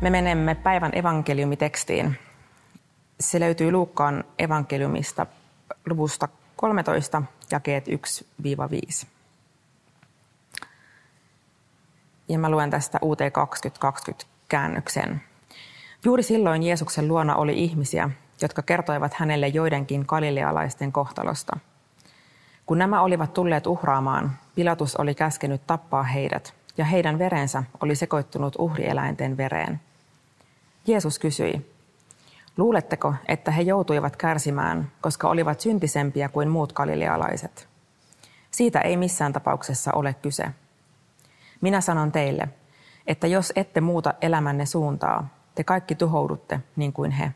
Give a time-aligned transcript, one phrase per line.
[0.00, 2.18] me menemme päivän evankeliumitekstiin.
[3.20, 5.26] Se löytyy Luukkaan evankeliumista
[5.90, 7.84] luvusta 13, jakeet
[9.02, 9.06] 1-5.
[12.28, 15.22] Ja mä luen tästä UT 2020 käännöksen.
[16.04, 18.10] Juuri silloin Jeesuksen luona oli ihmisiä,
[18.42, 21.56] jotka kertoivat hänelle joidenkin galilealaisten kohtalosta.
[22.66, 28.56] Kun nämä olivat tulleet uhraamaan, Pilatus oli käskenyt tappaa heidät, ja heidän verensä oli sekoittunut
[28.58, 29.80] uhrieläinten vereen.
[30.86, 31.76] Jeesus kysyi,
[32.56, 37.68] luuletteko, että he joutuivat kärsimään, koska olivat syntisempiä kuin muut galilealaiset?
[38.50, 40.44] Siitä ei missään tapauksessa ole kyse.
[41.60, 42.48] Minä sanon teille,
[43.06, 47.32] että jos ette muuta elämänne suuntaa, te kaikki tuhoudutte niin kuin he.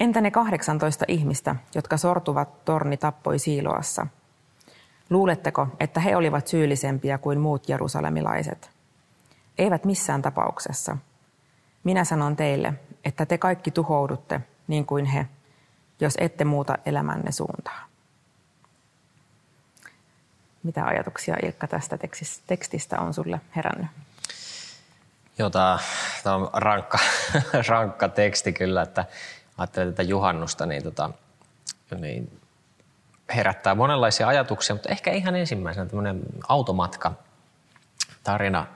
[0.00, 4.06] Entä ne 18 ihmistä, jotka sortuvat torni tappoi Siiloassa?
[5.12, 8.70] Luuletteko, että he olivat syyllisempiä kuin muut jerusalemilaiset?
[9.58, 10.96] Eivät missään tapauksessa.
[11.84, 12.74] Minä sanon teille,
[13.04, 15.26] että te kaikki tuhoudutte niin kuin he,
[16.00, 17.84] jos ette muuta elämänne suuntaa.
[20.62, 21.98] Mitä ajatuksia Ilkka tästä
[22.46, 23.86] tekstistä on sulle herännyt?
[25.38, 25.78] Joo, tämä,
[26.22, 26.98] tämä on rankka,
[27.68, 29.04] rankka teksti kyllä, että
[29.58, 31.10] ajattelin tätä juhannusta, niin, tota,
[32.00, 32.41] niin
[33.36, 37.12] herättää monenlaisia ajatuksia, mutta ehkä ihan ensimmäisenä tämmöinen automatka
[38.24, 38.66] tarina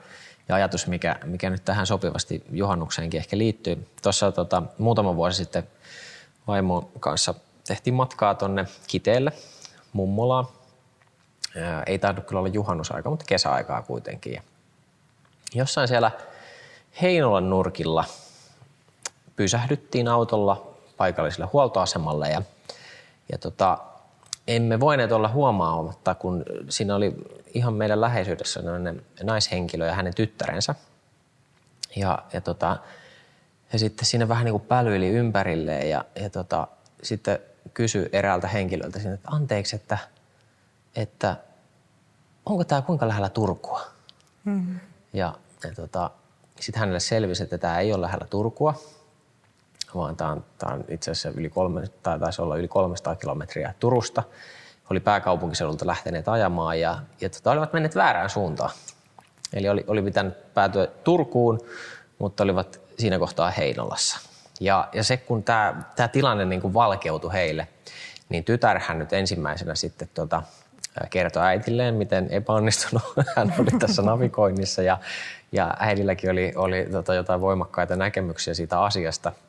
[0.47, 3.87] ja ajatus, mikä, mikä nyt tähän sopivasti juhannukseenkin ehkä liittyy.
[4.01, 5.67] Tuossa tota, muutama vuosi sitten
[6.47, 7.33] vaimon kanssa
[7.67, 9.31] tehtiin matkaa tuonne Kiteelle,
[9.93, 10.47] mummolaan.
[11.85, 14.33] Ei tainnut kyllä olla juhannusaika, mutta kesäaikaa kuitenkin.
[14.33, 14.41] Ja
[15.53, 16.11] jossain siellä
[17.01, 18.03] Heinolan nurkilla
[19.35, 22.41] pysähdyttiin autolla paikalliselle huoltoasemalle ja,
[23.31, 23.77] ja tota,
[24.47, 27.15] emme voineet olla huomaamatta, kun siinä oli
[27.53, 28.61] ihan meidän läheisyydessä
[29.23, 30.75] naishenkilö ja hänen tyttärensä.
[31.95, 32.77] Ja, ja tota,
[33.73, 36.67] he sitten siinä vähän niin kuin pälyili ympärilleen ja, ja tota,
[37.03, 37.39] sitten
[37.73, 39.97] kysyi eräältä henkilöltä siinä, että anteeksi, että,
[40.95, 41.37] että
[42.45, 43.81] onko tämä kuinka lähellä Turkua?
[44.45, 44.79] Mm-hmm.
[45.13, 46.11] Ja, ja tota,
[46.59, 48.73] sitten hänelle selvisi, että tämä ei ole lähellä Turkua,
[49.95, 53.73] vaan tämä on, tämä on itse asiassa yli kolme, tai taisi olla yli 300 kilometriä
[53.79, 54.23] Turusta.
[54.91, 58.69] Oli pääkaupunkiseudulta lähteneet ajamaan ja, ja tota, olivat menneet väärään suuntaan.
[59.53, 61.59] Eli oli, oli pitänyt päätyä Turkuun,
[62.19, 64.19] mutta olivat siinä kohtaa Heinolassa.
[64.59, 67.67] Ja, ja se, kun tämä, tämä tilanne niin kuin valkeutui heille,
[68.29, 70.43] niin tytärhän nyt ensimmäisenä sitten tota,
[71.09, 73.03] kertoi äitilleen, miten epäonnistunut
[73.35, 74.97] hän oli tässä navigoinnissa ja,
[75.51, 79.31] ja äidilläkin oli, oli tota, jotain voimakkaita näkemyksiä siitä asiasta–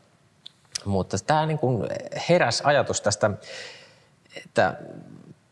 [0.85, 1.89] mutta tämä niin kuin
[2.29, 3.31] heräs ajatus tästä,
[4.37, 4.75] että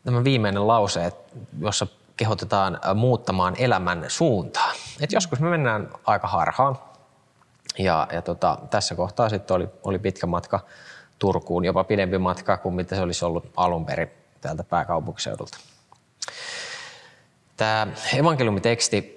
[0.04, 1.12] tämä viimeinen lause,
[1.60, 4.72] jossa kehotetaan muuttamaan elämän suuntaa.
[5.00, 6.78] Et joskus me mennään aika harhaan
[7.78, 10.60] ja, ja tota, tässä kohtaa sitten oli, oli pitkä matka
[11.19, 14.10] Turkuun, jopa pidempi matka kuin mitä se olisi ollut alun perin
[14.41, 15.59] täältä pääkaupunkiseudulta.
[17.56, 17.86] Tämä
[18.16, 19.16] evankeliumiteksti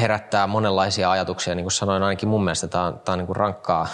[0.00, 3.36] herättää monenlaisia ajatuksia, niin kuin sanoin, ainakin mun mielestä tämä on, tämä on niin kuin
[3.36, 3.88] rankkaa,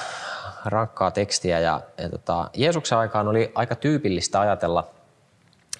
[0.64, 4.90] rankkaa tekstiä ja, ja tota, Jeesuksen aikaan oli aika tyypillistä ajatella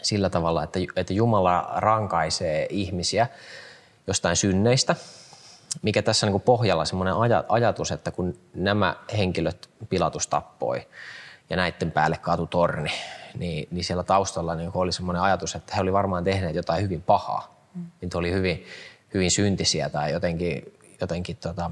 [0.03, 3.27] sillä tavalla, että, että Jumala rankaisee ihmisiä
[4.07, 4.97] jostain synneistä,
[5.83, 7.15] mikä tässä niin kuin pohjalla semmoinen
[7.49, 10.87] ajatus, että kun nämä henkilöt Pilatus tappoi
[11.51, 12.91] ja näiden päälle kaatu torni,
[13.39, 17.03] niin, niin siellä taustalla niin oli semmoinen ajatus, että he olivat varmaan tehneet jotain hyvin
[17.03, 17.55] pahaa.
[17.75, 17.87] Mm.
[18.01, 18.67] Niin oli hyvin,
[19.15, 21.71] hyvin syntisiä tai jotenkin, jotenkin tota,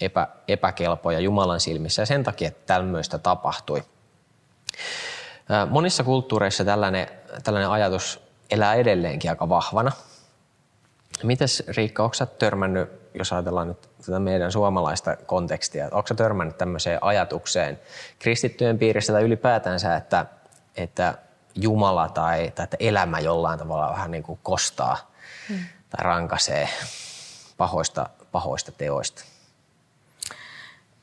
[0.00, 3.82] epä, epäkelpoja Jumalan silmissä ja sen takia, että tämmöistä tapahtui.
[5.70, 7.08] Monissa kulttuureissa tällainen,
[7.44, 8.20] tällainen ajatus
[8.50, 9.92] elää edelleenkin aika vahvana.
[11.22, 17.80] Mites Riikka, onko törmännyt, jos ajatellaan nyt tätä meidän suomalaista kontekstia, onko törmännyt tämmöiseen ajatukseen
[18.18, 20.26] kristittyjen piirissä tai ylipäätänsä, että,
[20.76, 21.14] että
[21.54, 25.10] Jumala tai, tai että elämä jollain tavalla vähän niin kuin kostaa
[25.48, 25.58] hmm.
[25.90, 26.68] tai rankaisee
[27.56, 29.24] pahoista, pahoista teoista?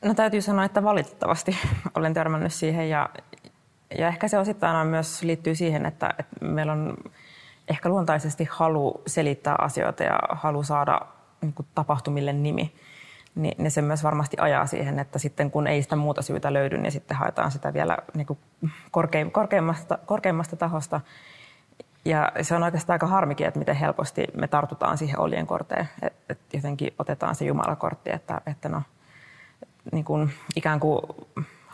[0.04, 1.58] No täytyy sanoa, että valitettavasti
[1.96, 3.08] olen törmännyt siihen ja,
[3.98, 6.96] ja ehkä se osittain on myös liittyy siihen, että, että meillä on
[7.68, 11.00] ehkä luontaisesti halu selittää asioita ja halu saada
[11.40, 12.72] niin kuin, tapahtumille nimi.
[13.34, 16.78] niin, niin se myös varmasti ajaa siihen, että sitten kun ei sitä muuta syytä löydy,
[16.78, 18.38] niin sitten haetaan sitä vielä niin kuin
[19.32, 21.00] korkeimmasta, korkeimmasta tahosta.
[22.04, 25.88] Ja se on oikeastaan aika harmikin, että miten helposti me tartutaan siihen oljen korteen.
[26.02, 28.82] Että et jotenkin otetaan se Jumalakortti, että, että no,
[29.92, 31.00] niin kuin ikään kuin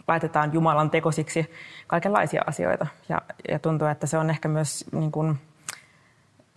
[0.09, 1.51] laitetaan Jumalan tekosiksi
[1.87, 2.87] kaikenlaisia asioita.
[3.09, 5.39] Ja, ja tuntuu, että se on ehkä myös niin kuin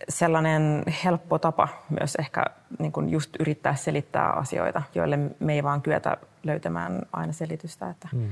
[0.08, 1.68] sellainen helppo tapa
[2.00, 2.44] myös ehkä
[2.78, 7.90] niin kuin just yrittää selittää asioita, joille me ei vaan kyetä löytämään aina selitystä.
[7.90, 8.28] Että hmm.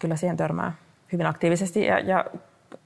[0.00, 0.72] Kyllä siihen törmää
[1.12, 2.24] hyvin aktiivisesti ja, ja,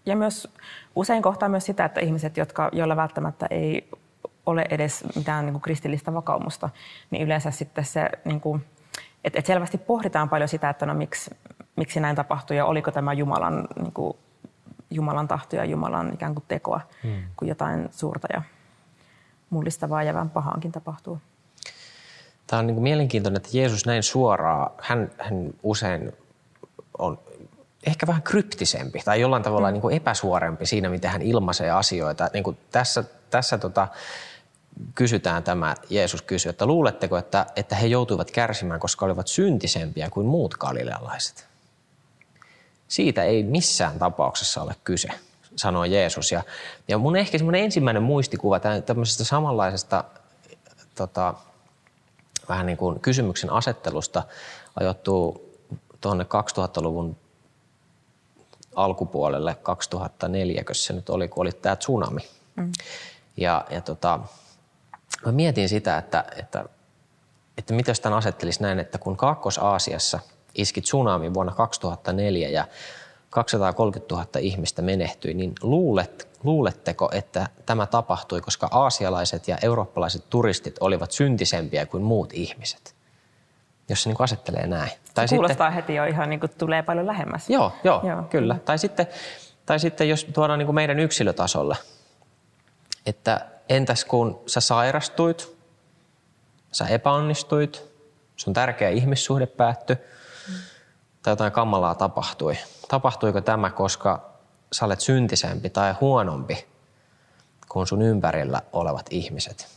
[0.06, 0.54] ja myös
[0.96, 3.88] usein kohtaa myös sitä, että ihmiset, jotka, joilla välttämättä ei
[4.46, 6.68] ole edes mitään niin kuin kristillistä vakaumusta,
[7.10, 8.64] niin yleensä sitten se, niin kuin,
[9.24, 11.30] että, että selvästi pohditaan paljon sitä, että no miksi,
[11.76, 14.16] miksi näin tapahtui ja oliko tämä Jumalan, niin kuin,
[14.90, 17.22] Jumalan tahto ja Jumalan ikään kuin tekoa, hmm.
[17.36, 18.42] kun jotain suurta ja
[19.50, 21.18] mullistavaa ja vähän pahaankin tapahtuu.
[22.46, 26.12] Tämä on niin mielenkiintoinen, että Jeesus näin suoraan, hän, hän usein
[26.98, 27.18] on
[27.86, 29.72] ehkä vähän kryptisempi tai jollain tavalla mm.
[29.72, 32.28] niin kuin epäsuorempi siinä, miten hän ilmaisee asioita.
[32.32, 33.88] Niin kuin tässä tässä tota,
[34.94, 40.26] kysytään tämä, Jeesus kysyy, että luuletteko, että, että he joutuivat kärsimään, koska olivat syntisempiä kuin
[40.26, 41.46] muut galilealaiset?
[42.88, 45.08] Siitä ei missään tapauksessa ole kyse,
[45.56, 46.32] sanoi Jeesus.
[46.32, 46.42] Ja,
[46.88, 50.04] ja mun ehkä semmoinen ensimmäinen muistikuva tämmöisestä samanlaisesta
[50.94, 51.34] tota,
[52.48, 54.22] vähän niin kuin kysymyksen asettelusta
[54.80, 55.50] ajoittuu
[56.00, 57.16] tuonne 2000-luvun
[58.76, 62.20] alkupuolelle, 2004, kun se nyt oli, kun oli tämä tsunami.
[62.56, 62.72] Mm.
[63.36, 64.20] Ja, ja tota,
[65.26, 66.64] mä mietin sitä, että, että,
[67.58, 70.18] että mitä tämän asettelisi näin, että kun Kaakkois-Aasiassa
[70.54, 72.64] iski tsunami vuonna 2004 ja
[73.30, 80.76] 230 000 ihmistä menehtyi, niin luulet, luuletteko, että tämä tapahtui, koska aasialaiset ja eurooppalaiset turistit
[80.80, 82.94] olivat syntisempiä kuin muut ihmiset?
[83.88, 84.90] Jos se niin asettelee näin.
[85.14, 87.50] Tai se kuulostaa sitten, heti jo ihan niin kuin tulee paljon lähemmäs.
[87.50, 88.22] Joo, joo, joo.
[88.22, 88.56] kyllä.
[88.64, 89.06] Tai sitten,
[89.66, 91.76] tai sitten jos tuodaan niin kuin meidän yksilötasolle,
[93.06, 95.56] että entäs kun sä sairastuit,
[96.72, 97.82] sä epäonnistuit,
[98.36, 99.96] sun tärkeä ihmissuhde päättyi
[101.22, 102.58] tai jotain kamalaa tapahtui.
[102.88, 104.30] Tapahtuiko tämä, koska
[104.72, 106.66] sä olet syntisempi tai huonompi
[107.68, 109.68] kuin sun ympärillä olevat ihmiset?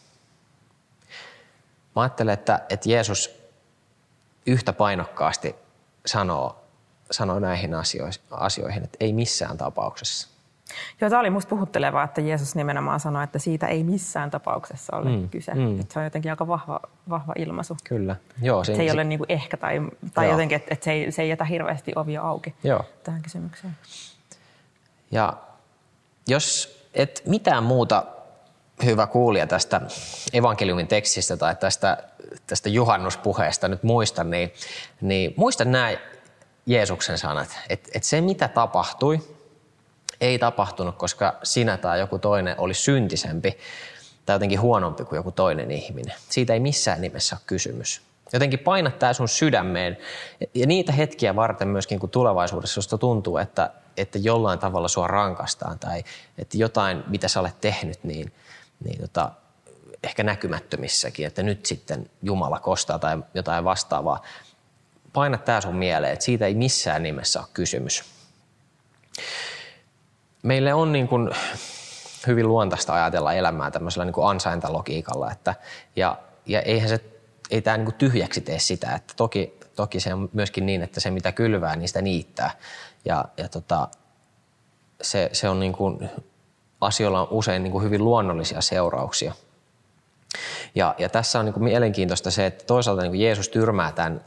[1.95, 3.35] Mä ajattelen, että, että Jeesus
[4.45, 5.55] yhtä painokkaasti
[6.05, 6.63] sanoo,
[7.11, 7.71] sanoo näihin
[8.31, 10.32] asioihin, että ei missään tapauksessa.
[11.01, 15.09] Joo, tämä oli minusta puhuttelevaa, että Jeesus nimenomaan sanoi, että siitä ei missään tapauksessa ole
[15.09, 15.53] mm, kyse.
[15.53, 15.79] Mm.
[15.79, 16.79] Että se on jotenkin aika vahva,
[17.09, 17.77] vahva ilmaisu.
[17.83, 18.15] Kyllä.
[18.41, 18.93] Joo, se, se ei se...
[18.93, 19.81] ole niin kuin ehkä tai,
[20.13, 22.85] tai jotenkin, että, että se, ei, se ei jätä hirveästi ovia auki Joo.
[23.03, 23.77] tähän kysymykseen.
[25.11, 25.33] Ja
[26.27, 28.03] jos et mitään muuta
[28.85, 29.81] hyvä kuulija tästä
[30.33, 31.97] evankeliumin tekstistä tai tästä,
[32.47, 34.53] tästä juhannuspuheesta nyt muista, niin,
[35.01, 35.91] niin muista nämä
[36.65, 39.19] Jeesuksen sanat, että, että se mitä tapahtui–
[40.23, 43.57] ei tapahtunut, koska sinä tai joku toinen oli syntisempi
[44.25, 46.15] tai jotenkin huonompi kuin joku toinen ihminen.
[46.29, 48.01] Siitä ei missään nimessä ole kysymys.
[48.33, 49.97] Jotenkin paina tämä sun sydämeen
[50.53, 55.79] ja niitä hetkiä varten myöskin, kun tulevaisuudessa susta tuntuu, että, että jollain tavalla sua rankastaan
[55.79, 56.03] tai
[56.37, 58.33] että jotain, mitä sä olet tehnyt, niin,
[58.83, 59.31] niin tota,
[60.03, 64.23] ehkä näkymättömissäkin, että nyt sitten Jumala kostaa tai jotain vastaavaa.
[65.13, 68.03] Paina tämä sun mieleen, että siitä ei missään nimessä ole kysymys
[70.43, 71.29] meille on niin kuin
[72.27, 75.31] hyvin luontaista ajatella elämää tämmöisellä niin kuin ansaintalogiikalla.
[75.31, 75.55] Että,
[75.95, 76.99] ja, ja eihän se,
[77.51, 78.95] ei tämä niin kuin tyhjäksi tee sitä.
[78.95, 82.51] Että toki, toki se on myöskin niin, että se mitä kylvää, niin sitä niittää.
[83.05, 83.87] Ja, ja tota,
[85.01, 86.09] se, se on niin kuin,
[86.81, 89.33] asioilla on usein niin kuin hyvin luonnollisia seurauksia.
[90.75, 94.21] Ja, ja tässä on niin kuin mielenkiintoista se, että toisaalta niin kuin Jeesus tyrmää tämän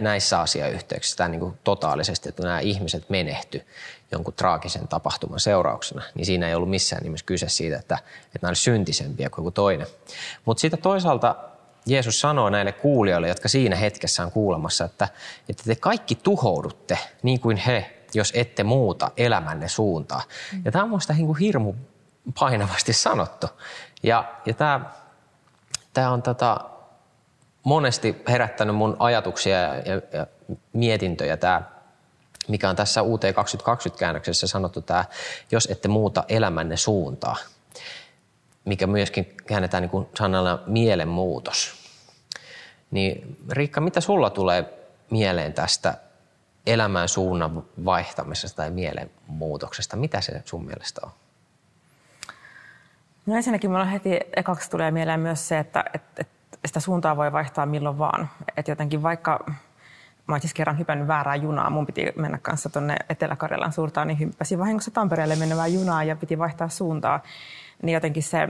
[0.00, 3.66] näissä asiayhteyksissä tämä niin kuin totaalisesti, että nämä ihmiset menehty
[4.12, 8.50] jonkun traagisen tapahtuman seurauksena, niin siinä ei ollut missään nimessä kyse siitä, että, että nämä
[8.50, 9.86] olisivat syntisempiä kuin joku toinen.
[10.44, 11.34] Mutta sitten toisaalta
[11.86, 15.08] Jeesus sanoo näille kuulijoille, jotka siinä hetkessä on kuulemassa, että,
[15.48, 20.22] että te kaikki tuhoudutte niin kuin he, jos ette muuta elämänne suuntaa.
[20.64, 21.74] Ja tämä on minusta niin hirmu
[22.38, 23.46] painavasti sanottu.
[24.02, 24.80] Ja, ja tämä,
[25.92, 26.60] tämä on tota,
[27.62, 30.26] monesti herättänyt mun ajatuksia ja, ja, ja
[30.72, 31.62] mietintöjä tämä,
[32.48, 35.04] mikä on tässä UT 2020-käännöksessä sanottu tämä,
[35.50, 37.36] jos ette muuta elämänne suuntaa,
[38.64, 41.74] mikä myöskin käännetään niin kuin sanalla mielenmuutos.
[42.90, 44.74] Niin Riikka, mitä sulla tulee
[45.10, 45.94] mieleen tästä
[46.66, 49.96] elämän suunnan vaihtamisesta tai mielenmuutoksesta?
[49.96, 51.10] Mitä se sun mielestä on?
[53.26, 56.34] No ensinnäkin minulla heti ekaksi tulee mieleen myös se, että, että, että
[56.66, 58.30] sitä suuntaa voi vaihtaa milloin vaan.
[58.56, 59.44] Että jotenkin vaikka
[60.26, 64.58] mä siis kerran hypännyt väärää junaa, mun piti mennä kanssa tuonne Etelä-Karjalan suurtaan, niin hyppäsin
[64.58, 67.20] vahingossa Tampereelle menevää junaa ja piti vaihtaa suuntaa.
[67.82, 68.48] Niin jotenkin se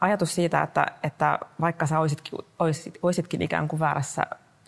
[0.00, 4.22] ajatus siitä, että, että vaikka sä olisitkin, oisit, oisitkin ikään kuin väärässä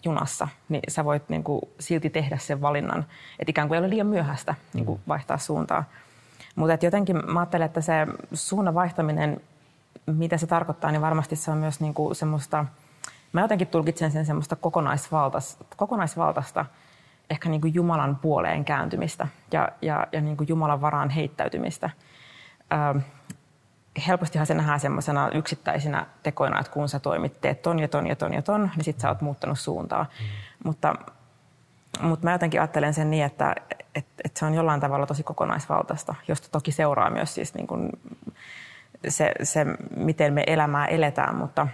[0.04, 3.04] junassa, niin sä voit niin kuin silti tehdä sen valinnan,
[3.38, 5.84] että ikään kuin ei ole liian myöhäistä niin kuin vaihtaa suuntaa.
[6.54, 7.92] Mutta jotenkin mä ajattelen, että se
[8.32, 9.40] suunnan vaihtaminen,
[10.06, 12.64] mitä se tarkoittaa, niin varmasti se on myös niin kuin semmoista,
[13.32, 16.66] mä jotenkin tulkitsen sen semmoista kokonaisvaltaista, kokonaisvaltaista
[17.30, 21.90] ehkä niin kuin Jumalan puoleen kääntymistä ja, ja, ja niin kuin Jumalan varaan heittäytymistä.
[22.96, 23.00] Ö,
[24.06, 28.16] helpostihan se nähdään semmoisena yksittäisinä tekoina, että kun sä toimit, teet ton ja ton ja
[28.16, 30.02] ton ja ton, niin sit sä oot muuttanut suuntaa.
[30.02, 30.26] Mm.
[30.64, 30.94] Mutta,
[32.00, 33.54] mutta mä jotenkin ajattelen sen niin, että,
[33.94, 37.90] että, että se on jollain tavalla tosi kokonaisvaltaista, josta toki seuraa myös siis niin kuin
[39.08, 41.68] se, se, miten me elämää eletään, mutta,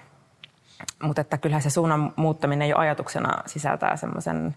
[1.02, 4.56] mutta että kyllähän se suunnan muuttaminen jo ajatuksena sisältää semmoisen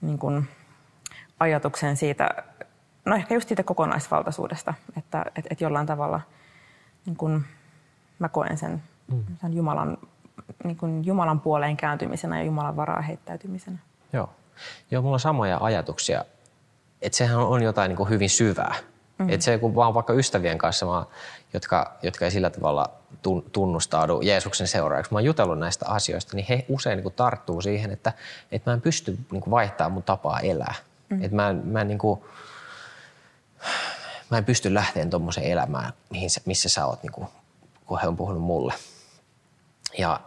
[0.00, 0.48] niin kuin
[1.40, 2.28] ajatuksen siitä,
[3.04, 6.20] no ehkä just siitä kokonaisvaltaisuudesta, että, että, että jollain tavalla–
[7.06, 7.44] niin kuin
[8.18, 9.24] mä koen sen, mm.
[9.40, 9.98] sen Jumalan,
[10.64, 13.78] niin kuin Jumalan puoleen kääntymisenä ja Jumalan varaa heittäytymisenä.
[14.12, 14.30] Joo.
[14.90, 16.24] Joo, mulla on samoja ajatuksia.
[17.02, 18.74] Että sehän on jotain niin kuin hyvin syvää.
[19.24, 19.30] Mm.
[19.30, 21.04] Että se, kun vaan vaikka ystävien kanssa, mä,
[21.52, 22.90] jotka, jotka ei sillä tavalla
[23.52, 27.90] tunnustaudu Jeesuksen seuraajaksi, mä oon jutellut näistä asioista, niin he usein niin kuin tarttuu siihen,
[27.90, 28.12] että,
[28.52, 30.74] että mä en pysty niin vaihtamaan mun tapaa elää.
[31.08, 31.24] Mm.
[31.24, 32.20] Että mä, mä en niin kuin,
[34.30, 37.28] mä en pysty lähteen tuommoiseen elämään, mihin sä, missä sä oot, niin kuin,
[37.86, 38.74] kun he on puhunut mulle.
[39.98, 40.20] Ja,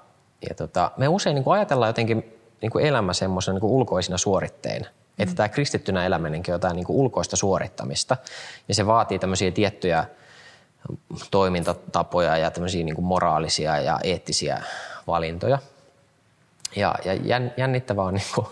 [0.49, 4.89] ja tota, me usein niin kuin ajatellaan jotenkin niin kuin elämä semmoisena niin ulkoisina suoritteina.
[5.17, 5.23] Mm.
[5.23, 8.17] Että tämä kristittynä eläminenkin on jotain niin kuin ulkoista suorittamista.
[8.67, 10.05] Ja se vaatii tämmöisiä tiettyjä
[11.31, 14.63] toimintatapoja ja tämmöisiä niin kuin moraalisia ja eettisiä
[15.07, 15.59] valintoja.
[16.75, 18.47] Ja, ja jännittävää on niin kuin,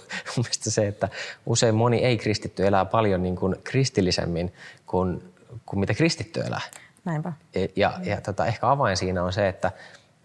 [0.51, 1.09] se, että
[1.45, 4.53] usein moni ei-kristitty elää paljon niin kuin kristillisemmin
[4.85, 6.61] kuin kuin mitä kristitty elää.
[7.05, 7.33] Näinpä.
[7.55, 9.71] E, ja, ja tota, ehkä avain siinä on se, että,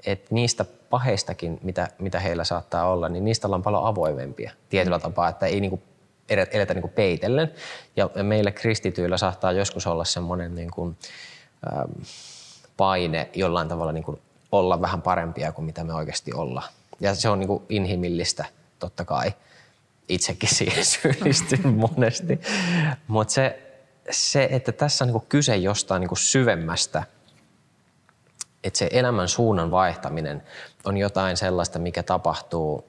[0.07, 5.03] että niistä paheistakin, mitä, mitä heillä saattaa olla, niin niistä ollaan paljon avoimempia tietyllä mm.
[5.03, 5.83] tapaa, että ei niin kuin
[6.31, 7.55] eletä niin kuin peitellen.
[7.97, 10.97] Ja meille kristityillä saattaa joskus olla semmoinen niin kuin,
[11.73, 11.91] ähm,
[12.77, 14.21] paine jollain tavalla niin kuin
[14.53, 16.69] olla vähän parempia kuin mitä me oikeasti ollaan.
[17.01, 18.45] Ja se on niin kuin inhimillistä,
[18.79, 19.33] totta kai.
[20.09, 22.41] Itsekin siihen syyllistyn monesti.
[23.07, 23.63] Mutta se,
[24.11, 27.05] se, että tässä on niin kyse jostain niin syvemmästä,
[28.65, 30.43] että se elämän suunnan vaihtaminen
[30.85, 32.85] on jotain sellaista, mikä tapahtuu,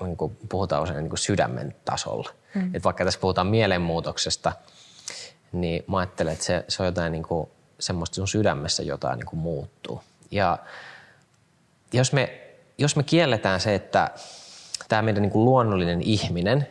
[0.00, 2.30] niin kuin puhutaan usein niin sydämen tasolla.
[2.54, 2.66] Mm.
[2.66, 4.52] Että vaikka tässä puhutaan mielenmuutoksesta,
[5.52, 9.26] niin mä ajattelen, että se, se on jotain niin kuin, semmoista sun sydämessä jotain niin
[9.26, 10.00] kuin muuttuu.
[10.30, 10.58] Ja
[11.92, 12.40] jos me,
[12.78, 14.10] jos me kielletään se, että
[14.88, 16.68] tämä meidän niin kuin luonnollinen ihminen,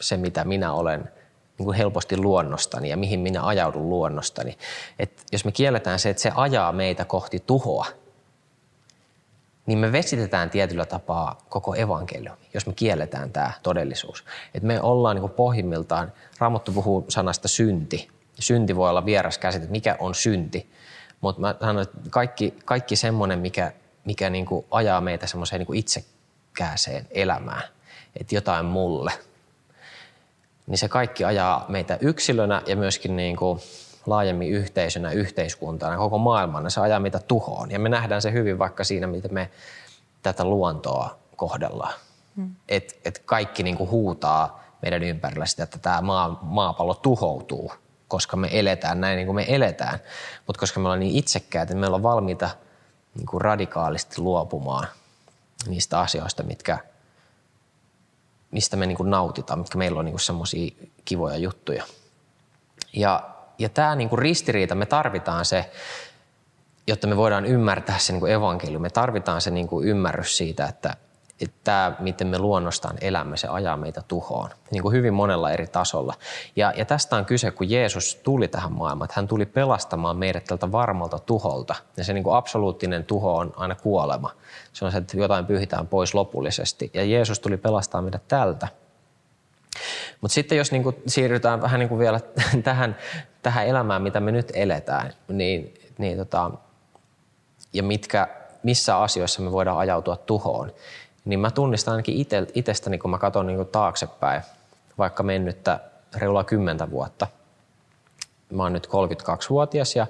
[0.00, 1.04] se mitä minä olen–
[1.58, 4.58] niin kuin helposti luonnostani ja mihin minä ajaudun luonnostani.
[4.98, 7.86] Et jos me kielletään se, että se ajaa meitä kohti tuhoa,
[9.68, 14.24] niin me vesitetään tietyllä tapaa koko evankeliumi, jos me kielletään tämä todellisuus.
[14.54, 18.08] Et me ollaan niin pohjimmiltaan, Raamattu puhuu sanasta synti.
[18.38, 20.70] Synti voi olla vieras käsite, mikä on synti.
[21.20, 23.72] Mutta mä sanon, että kaikki, kaikki semmoinen, mikä,
[24.04, 27.62] mikä niin kuin ajaa meitä semmoiseen niin itsekääseen elämään,
[28.16, 29.12] että jotain mulle–
[30.68, 33.60] niin se kaikki ajaa meitä yksilönä ja myöskin niin kuin
[34.08, 36.70] laajemmin yhteisönä, yhteiskuntana, koko maailmana.
[36.70, 37.70] Se ajaa meitä tuhoon.
[37.70, 39.50] Ja me nähdään se hyvin vaikka siinä, miten me
[40.22, 41.94] tätä luontoa kohdellaan.
[42.36, 42.54] Hmm.
[42.68, 47.72] Että et kaikki niin kuin huutaa meidän ympärillä sitä, että tämä maa, maapallo tuhoutuu,
[48.08, 49.98] koska me eletään näin niin kuin me eletään.
[50.46, 52.50] Mutta koska me ollaan niin itsekkäitä, että me ollaan valmiita
[53.14, 54.86] niin kuin radikaalisti luopumaan
[55.66, 56.78] niistä asioista, mitkä
[58.50, 60.70] mistä me niin kuin nautitaan, mitkä meillä on niin semmoisia
[61.04, 61.84] kivoja juttuja.
[62.92, 65.70] Ja, ja tämä niin kuin ristiriita, me tarvitaan se,
[66.86, 68.82] jotta me voidaan ymmärtää se niin kuin evankeliumi.
[68.82, 70.96] Me tarvitaan se niin kuin ymmärrys siitä, että,
[71.40, 74.50] että tämä, miten me luonnostaan elämme, se ajaa meitä tuhoon.
[74.70, 76.14] Niin kuin hyvin monella eri tasolla.
[76.56, 80.44] Ja, ja tästä on kyse, kun Jeesus tuli tähän maailmaan, että hän tuli pelastamaan meidät
[80.44, 81.74] tältä varmalta tuholta.
[81.96, 84.30] Ja se niin kuin absoluuttinen tuho on aina kuolema.
[84.72, 86.90] Se on se, että jotain pyhitään pois lopullisesti.
[86.94, 88.68] Ja Jeesus tuli pelastaa meidät tältä.
[90.20, 92.20] Mutta sitten jos niin kuin siirrytään vähän niin kuin vielä
[92.64, 92.96] tähän,
[93.42, 96.50] tähän elämään, mitä me nyt eletään, niin, niin tota,
[97.72, 98.28] ja mitkä,
[98.62, 100.72] missä asioissa me voidaan ajautua tuhoon,
[101.24, 104.42] niin mä tunnistan ainakin ite, itsestäni, kun mä katson niin kuin taaksepäin,
[104.98, 105.80] vaikka mennyttä
[106.16, 107.26] reulaa kymmentä vuotta.
[108.52, 110.06] Mä oon nyt 32-vuotias ja,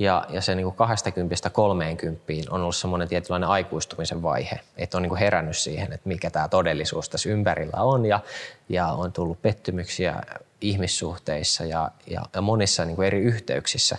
[0.00, 5.16] Ja, ja se niin 20 30 on ollut semmoinen tietynlainen aikuistumisen vaihe, että on niin
[5.16, 8.20] herännyt siihen, että mikä tämä todellisuus tässä ympärillä on ja,
[8.68, 10.22] ja on tullut pettymyksiä
[10.60, 13.98] ihmissuhteissa ja, ja, ja monissa niin eri yhteyksissä.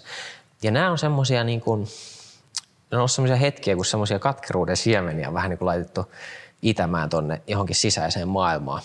[0.64, 1.88] Ja nämä on semmoisia niin kuin,
[2.92, 6.12] ne on semmoisia hetkiä, kun semmoisia katkeruuden siemeniä on vähän niin kuin laitettu
[6.62, 8.82] itämään tonne johonkin sisäiseen maailmaan.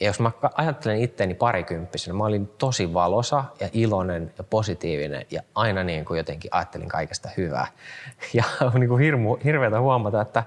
[0.00, 5.42] Ja jos mä ajattelen itteeni parikymppisenä, mä olin tosi valosa ja iloinen ja positiivinen ja
[5.54, 7.66] aina niin kuin jotenkin ajattelin kaikesta hyvää.
[8.34, 10.42] Ja on niin kuin hirmu, hirveätä huomata, että,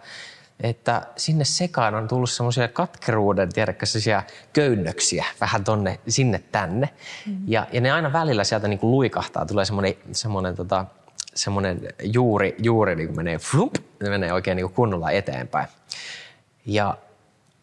[0.63, 3.85] että sinne sekaan on tullut semmoisia katkeruuden, tiedätkö,
[4.53, 6.89] köynnöksiä vähän tonne, sinne tänne.
[7.25, 7.43] Mm-hmm.
[7.47, 10.85] Ja, ja ne aina välillä sieltä niin kuin luikahtaa, tulee semmoinen, semmoinen tota,
[11.35, 15.67] semmoinen juuri, juuri niin kuin menee flup, ne menee oikein niin kuin kunnolla eteenpäin.
[16.65, 16.97] Ja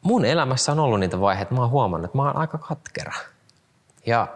[0.03, 3.13] mun elämässä on ollut niitä vaiheita, mä oon huomannut, että mä oon aika katkera.
[4.07, 4.27] Ja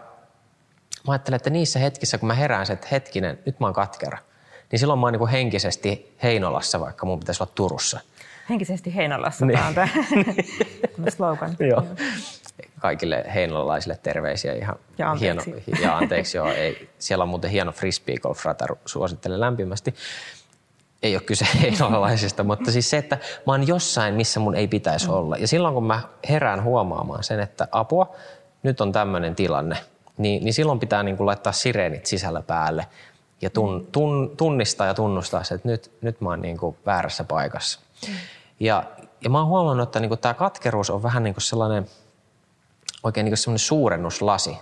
[1.07, 4.19] mä ajattelen, että niissä hetkissä, kun mä herään että hetkinen, nyt mä oon katkera,
[4.73, 8.01] niin silloin mä oon niin henkisesti Heinolassa, vaikka mun pitäisi olla Turussa.
[8.51, 9.59] Henkisesti Heinolassa, niin.
[9.59, 9.75] tämä on
[10.97, 11.57] tämä slogan.
[11.61, 11.87] Joo.
[12.79, 15.51] Kaikille heinolalaisille terveisiä ihan ja anteeksi.
[15.67, 15.83] hieno.
[15.83, 16.91] Ja anteeksi, joo, ei.
[16.99, 18.45] Siellä on muuten hieno frisbee golf
[18.87, 19.95] suosittelen lämpimästi
[21.03, 25.07] ei ole kyse heinolalaisista, mutta siis se, että mä oon jossain, missä mun ei pitäisi
[25.07, 25.15] mm.
[25.15, 25.37] olla.
[25.37, 28.15] Ja silloin kun mä herään huomaamaan sen, että apua,
[28.63, 29.77] nyt on tämmöinen tilanne,
[30.17, 32.87] niin, niin silloin pitää niin kuin laittaa sireenit sisällä päälle
[33.43, 33.87] ja tun, mm.
[33.93, 37.81] tun, tunnistaa ja tunnustaa se, että nyt, nyt mä oon niin kuin väärässä paikassa.
[38.09, 38.15] Mm.
[38.61, 38.85] Ja,
[39.25, 41.87] ja mä oon huomannut, että niin kuin tämä katkeruus on vähän niin kuin sellainen
[43.03, 44.57] oikein niin kuin sellainen suurennuslasi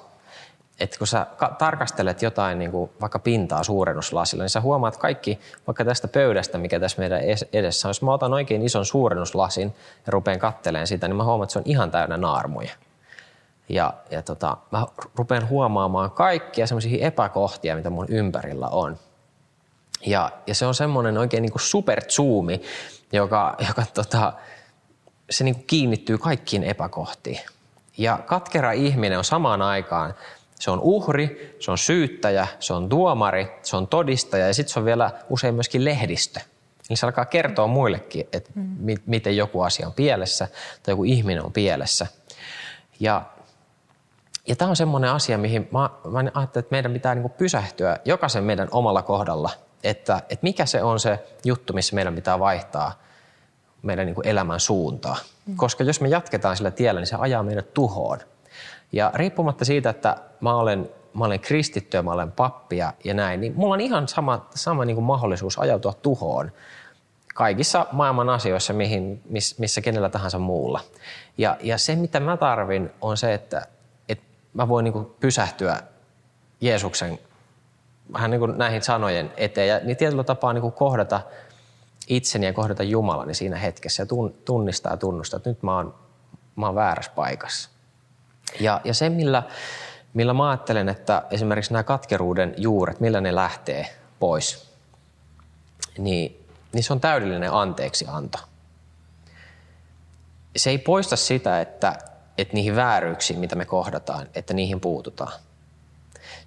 [0.81, 1.27] että kun sä
[1.59, 6.81] tarkastelet jotain niin kuin vaikka pintaa suurennuslasilla, niin sä huomaat kaikki, vaikka tästä pöydästä, mikä
[6.81, 7.21] tässä meidän
[7.53, 7.91] edessä on.
[7.91, 9.75] Jos mä otan oikein ison suurennuslasin
[10.07, 12.71] ja rupean katteleen sitä, niin mä huomaan, että se on ihan täynnä naarmuja.
[13.69, 18.99] Ja, ja tota, mä rupean huomaamaan kaikkia semmoisia epäkohtia, mitä mun ympärillä on.
[20.07, 22.63] Ja, ja se on semmoinen oikein niin superzoomi,
[23.13, 24.33] joka, joka tota,
[25.31, 27.41] se niin kuin kiinnittyy kaikkiin epäkohtiin.
[27.99, 30.15] Ja katkera ihminen on samaan aikaan
[30.61, 34.79] se on uhri, se on syyttäjä, se on tuomari, se on todistaja ja sitten se
[34.79, 36.41] on vielä usein myöskin lehdistö.
[36.91, 38.95] Eli se alkaa kertoa muillekin, että mm.
[39.07, 40.49] miten joku asia on pielessä
[40.83, 42.07] tai joku ihminen on pielessä.
[43.01, 43.23] Ja,
[44.47, 48.45] ja tämä on semmoinen asia, mihin mä, mä ajattelen, että meidän pitää niinku pysähtyä jokaisen
[48.45, 49.51] meidän omalla kohdalla,
[49.85, 53.03] että, että mikä se on se juttu, missä meidän pitää vaihtaa
[53.83, 55.17] meidän niinku elämän suuntaa.
[55.47, 55.57] Mm.
[55.57, 58.19] Koska jos me jatketaan sillä tiellä, niin se ajaa meidät tuhoon.
[58.93, 63.41] Ja riippumatta siitä, että mä olen, mä olen kristitty ja mä olen pappia ja näin,
[63.41, 66.53] niin mulla on ihan sama, sama niin kuin mahdollisuus ajautua tuhoon
[67.35, 69.23] kaikissa maailman asioissa, mihin,
[69.59, 70.81] missä kenellä tahansa muulla.
[71.39, 73.67] Ja, ja se, mitä mä tarvin, on se, että,
[74.09, 74.25] että
[74.55, 75.81] mä voin niin kuin pysähtyä
[76.61, 77.19] Jeesuksen
[78.13, 81.21] vähän niin kuin näihin sanojen eteen ja niin tietyllä tapaa niin kuin kohdata
[82.09, 84.07] itseni ja kohdata Jumalani siinä hetkessä ja
[84.45, 85.95] tunnistaa ja tunnustaa, että nyt mä oon,
[86.57, 87.71] mä oon väärässä paikassa.
[88.61, 89.43] Ja, ja se, millä,
[90.15, 94.71] millä mä ajattelen, että esimerkiksi nämä katkeruuden juuret, millä ne lähtee pois,
[95.99, 98.39] niin, niin se on täydellinen anteeksianto.
[100.57, 101.99] Se ei poista sitä, että,
[102.39, 105.33] että niihin vääryyksiin, mitä me kohdataan, että niihin puututaan.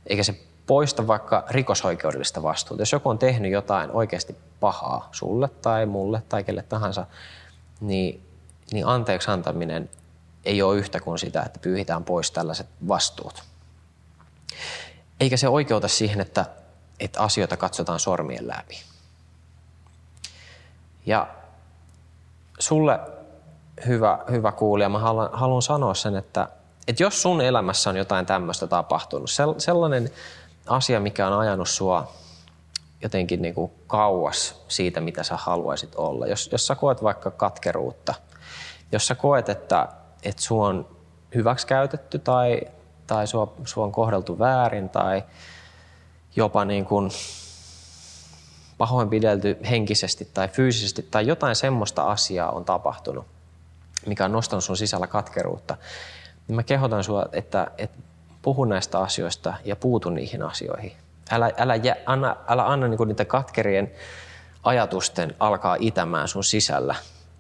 [0.08, 0.36] Eikä se
[0.68, 2.82] poista vaikka rikosoikeudellista vastuuta.
[2.82, 7.06] Jos joku on tehnyt jotain oikeasti pahaa sulle tai mulle tai kelle tahansa,
[7.82, 8.22] niin,
[8.72, 9.90] niin anteeksi antaminen
[10.46, 13.44] ei ole yhtä kuin sitä, että pyyhitään pois tällaiset vastuut.
[15.20, 16.46] Eikä se oikeuta siihen, että,
[17.00, 18.82] että asioita katsotaan sormien läpi.
[21.06, 21.28] Ja
[22.60, 23.00] sulle,
[23.88, 26.48] hyvä, hyvä kuulija, mä haluan, haluan sanoa sen, että,
[26.88, 30.12] että jos sun elämässä on jotain tämmöistä tapahtunut, sellainen
[30.68, 32.14] asia, mikä on ajanut sua
[33.02, 36.28] jotenkin niin kuin kauas siitä, mitä sä haluaisit olla.
[36.28, 38.14] Jos, jos sä koet vaikka katkeruutta,
[38.92, 39.88] jos sä koet, että,
[40.24, 40.88] että sua on
[41.36, 42.62] hyväksikäytetty tai,
[43.08, 45.24] tai sua, sua on kohdeltu väärin tai
[46.36, 47.12] jopa niin kuin
[48.78, 53.26] pahoinpidelty henkisesti tai fyysisesti tai jotain semmoista asiaa on tapahtunut,
[54.06, 55.78] mikä on nostanut sun sisällä katkeruutta,
[56.48, 57.98] niin mä kehotan sua, että, että
[58.42, 60.92] puhu näistä asioista ja puutu niihin asioihin.
[61.32, 63.92] Älä, älä, jä, anna, älä anna niitä katkerien
[64.64, 66.96] ajatusten alkaa itämään sun sisällä,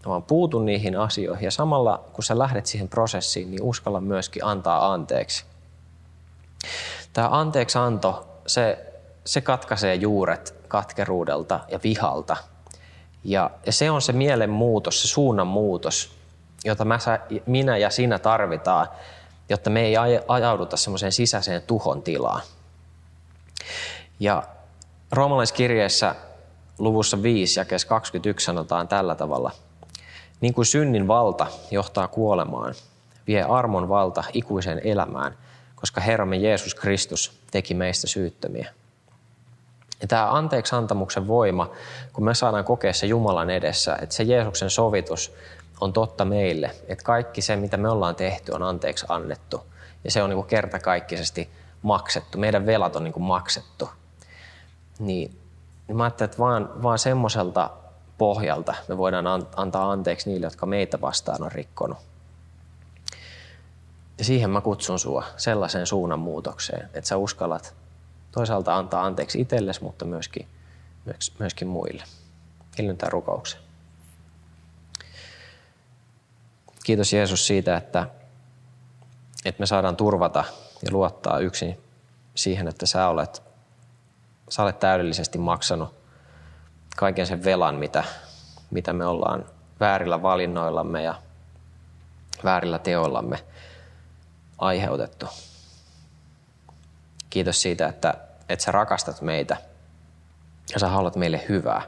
[0.09, 4.93] vaan puutu niihin asioihin ja samalla kun sä lähdet siihen prosessiin, niin uskalla myöskin antaa
[4.93, 5.45] anteeksi.
[7.13, 8.93] Tämä anteeksianto, se,
[9.25, 12.37] se katkaisee juuret katkeruudelta ja vihalta.
[13.23, 16.15] Ja, ja se on se mielen muutos, se suunnan muutos,
[16.65, 16.99] jota mä,
[17.45, 18.87] minä ja sinä tarvitaan,
[19.49, 19.95] jotta me ei
[20.27, 22.41] ajauduta semmoiseen sisäiseen tuhon tilaan.
[24.19, 24.43] Ja
[25.11, 26.15] Roomalaiskirjeessä
[26.79, 29.51] luvussa 5 ja 21 sanotaan tällä tavalla.
[30.41, 32.74] Niin kuin synnin valta johtaa kuolemaan,
[33.28, 35.38] vie armon valta ikuiseen elämään,
[35.76, 38.69] koska Herramme Jeesus Kristus teki meistä syyttömiä.
[40.02, 41.72] Ja tämä anteeksantamuksen voima,
[42.13, 45.34] kun me saadaan kokea se Jumalan edessä, että se Jeesuksen sovitus
[45.82, 49.65] on totta meille, että kaikki se, mitä me ollaan tehty, on anteeksi annettu.
[50.04, 51.50] Ja se on niin kuin kertakaikkisesti
[51.82, 52.38] maksettu.
[52.38, 53.89] Meidän velat on niin kuin maksettu.
[55.00, 55.39] Niin,
[55.88, 57.69] niin mä ajattelin, että vaan, vaan semmoiselta
[58.23, 61.97] pohjalta me voidaan antaa anteeksi niille, jotka meitä vastaan on rikkonut.
[64.17, 67.75] Ja siihen mä kutsun sua, sellaiseen suunnanmuutokseen, että sä uskallat
[68.31, 70.47] toisaalta antaa anteeksi itsellesi, mutta myöskin,
[71.39, 72.03] myöskin muille.
[72.77, 73.59] Hiljentä rukouksen.
[76.83, 78.07] Kiitos Jeesus siitä, että,
[79.45, 80.43] että me saadaan turvata
[80.86, 81.81] ja luottaa yksin
[82.36, 83.43] siihen, että sä olet,
[84.49, 86.02] sä olet täydellisesti maksanut
[86.95, 88.03] kaiken sen velan, mitä,
[88.71, 89.45] mitä me ollaan
[89.79, 91.15] väärillä valinnoillamme ja
[92.43, 93.43] väärillä teoillamme
[94.58, 95.25] aiheutettu.
[97.29, 98.13] Kiitos siitä, että,
[98.49, 99.58] että sä rakastat meitä
[100.73, 101.82] ja sä haluat meille hyvää.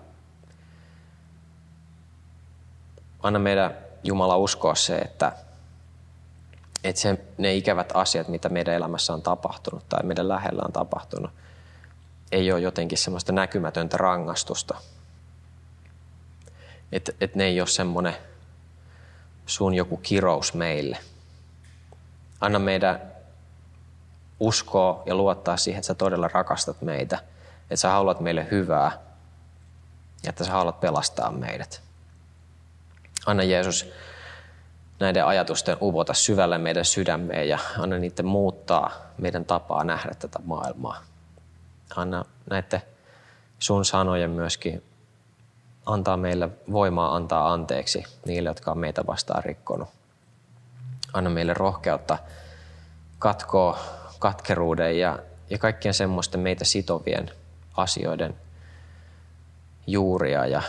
[3.23, 5.31] Anna meidän Jumala uskoa se, että,
[6.83, 11.31] että se, ne ikävät asiat, mitä meidän elämässä on tapahtunut tai meidän lähellä on tapahtunut,
[12.31, 14.77] ei ole jotenkin semmoista näkymätöntä rangaistusta.
[16.91, 18.15] Että et ne ei ole semmoinen
[19.45, 20.97] sun joku kirous meille.
[22.41, 23.01] Anna meidän
[24.39, 27.19] uskoa ja luottaa siihen, että sä todella rakastat meitä,
[27.61, 28.91] että sä haluat meille hyvää
[30.23, 31.81] ja että sä haluat pelastaa meidät.
[33.25, 33.91] Anna Jeesus
[34.99, 41.03] näiden ajatusten uvota syvälle meidän sydämeen ja anna niiden muuttaa meidän tapaa nähdä tätä maailmaa.
[41.95, 42.81] Anna näiden
[43.59, 44.83] sun sanojen myöskin
[45.85, 49.89] antaa meille voimaa antaa anteeksi niille, jotka on meitä vastaan rikkonut.
[51.13, 52.17] Anna meille rohkeutta
[53.19, 53.79] katkoa
[54.19, 55.19] katkeruuden ja,
[55.49, 57.31] ja kaikkien semmoisten meitä sitovien
[57.77, 58.35] asioiden
[59.87, 60.61] juuria ja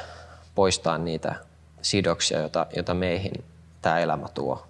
[0.55, 1.35] poistaa niitä
[1.83, 3.44] sidoksia, joita, joita meihin
[3.83, 4.66] tämä elämä tuo.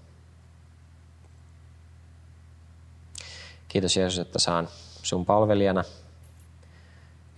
[3.69, 4.69] Kiitos Jeesus, että saan
[5.03, 5.85] sun palvelijana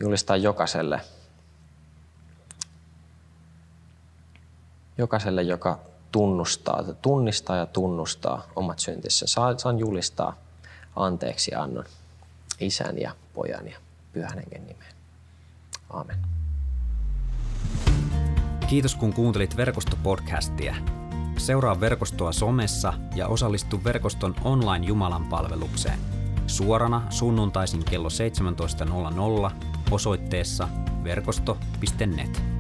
[0.01, 1.01] julistaa jokaiselle,
[4.99, 5.79] jokaiselle, joka
[6.13, 9.27] tunnustaa, tunnistaa ja tunnustaa omat syntissä.
[9.27, 10.35] Saan, julistaa
[10.97, 11.85] anteeksi annon
[12.61, 13.79] isän ja pojan ja
[14.13, 14.93] pyhän hengen nimeen.
[15.91, 16.17] Aamen.
[18.69, 20.77] Kiitos kun kuuntelit verkostopodcastia.
[21.37, 25.99] Seuraa verkostoa somessa ja osallistu verkoston online Jumalan palvelukseen.
[26.47, 28.09] Suorana sunnuntaisin kello
[29.49, 29.55] 17.00
[29.91, 30.69] osoitteessa
[31.05, 32.58] verkosto.net.